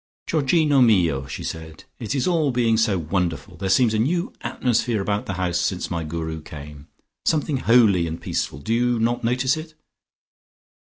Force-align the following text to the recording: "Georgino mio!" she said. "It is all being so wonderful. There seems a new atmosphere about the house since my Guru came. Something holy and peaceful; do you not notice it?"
"Georgino 0.25 0.81
mio!" 0.81 1.27
she 1.27 1.43
said. 1.43 1.83
"It 1.99 2.15
is 2.15 2.27
all 2.27 2.49
being 2.49 2.75
so 2.75 2.97
wonderful. 2.97 3.55
There 3.55 3.69
seems 3.69 3.93
a 3.93 3.99
new 3.99 4.33
atmosphere 4.41 4.99
about 4.99 5.27
the 5.27 5.33
house 5.35 5.59
since 5.59 5.91
my 5.91 6.03
Guru 6.03 6.41
came. 6.41 6.87
Something 7.23 7.57
holy 7.57 8.07
and 8.07 8.19
peaceful; 8.19 8.57
do 8.57 8.73
you 8.73 8.97
not 8.99 9.23
notice 9.23 9.55
it?" 9.57 9.75